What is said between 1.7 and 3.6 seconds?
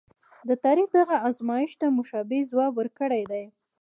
ته مشابه ځواب ورکړی دی.